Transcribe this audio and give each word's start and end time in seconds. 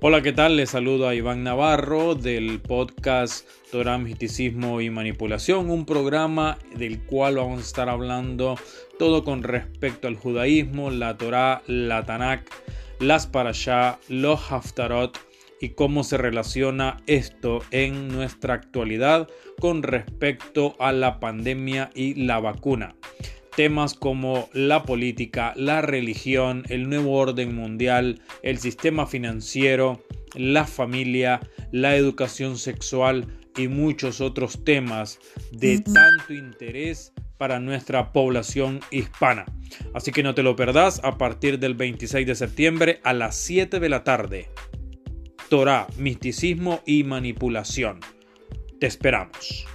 Hola, 0.00 0.22
¿qué 0.22 0.32
tal? 0.32 0.56
Les 0.56 0.70
saludo 0.70 1.08
a 1.08 1.16
Iván 1.16 1.42
Navarro 1.42 2.14
del 2.14 2.60
podcast 2.60 3.48
Torah, 3.72 3.98
Misticismo 3.98 4.80
y 4.80 4.90
Manipulación, 4.90 5.70
un 5.70 5.86
programa 5.86 6.56
del 6.76 7.02
cual 7.02 7.34
vamos 7.34 7.58
a 7.58 7.64
estar 7.64 7.88
hablando 7.88 8.54
todo 8.96 9.24
con 9.24 9.42
respecto 9.42 10.06
al 10.06 10.14
judaísmo, 10.14 10.90
la 10.90 11.18
Torah, 11.18 11.62
la 11.66 12.06
Tanakh, 12.06 12.48
las 13.00 13.26
Parashá, 13.26 13.98
los 14.08 14.52
Haftarot 14.52 15.18
y 15.60 15.70
cómo 15.70 16.04
se 16.04 16.16
relaciona 16.16 16.98
esto 17.08 17.64
en 17.72 18.06
nuestra 18.06 18.54
actualidad 18.54 19.28
con 19.58 19.82
respecto 19.82 20.76
a 20.78 20.92
la 20.92 21.18
pandemia 21.18 21.90
y 21.92 22.14
la 22.14 22.38
vacuna 22.38 22.94
temas 23.58 23.94
como 23.94 24.48
la 24.52 24.84
política, 24.84 25.52
la 25.56 25.82
religión, 25.82 26.62
el 26.68 26.88
nuevo 26.88 27.14
orden 27.14 27.56
mundial, 27.56 28.20
el 28.44 28.58
sistema 28.58 29.04
financiero, 29.04 30.00
la 30.36 30.64
familia, 30.64 31.40
la 31.72 31.96
educación 31.96 32.56
sexual 32.56 33.26
y 33.56 33.66
muchos 33.66 34.20
otros 34.20 34.62
temas 34.64 35.18
de 35.50 35.80
tanto 35.80 36.34
interés 36.34 37.12
para 37.36 37.58
nuestra 37.58 38.12
población 38.12 38.78
hispana. 38.92 39.44
Así 39.92 40.12
que 40.12 40.22
no 40.22 40.36
te 40.36 40.44
lo 40.44 40.54
perdás 40.54 41.00
a 41.02 41.18
partir 41.18 41.58
del 41.58 41.74
26 41.74 42.28
de 42.28 42.36
septiembre 42.36 43.00
a 43.02 43.12
las 43.12 43.34
7 43.34 43.80
de 43.80 43.88
la 43.88 44.04
tarde. 44.04 44.50
Torah, 45.50 45.88
misticismo 45.96 46.80
y 46.86 47.02
manipulación. 47.02 47.98
Te 48.78 48.86
esperamos. 48.86 49.66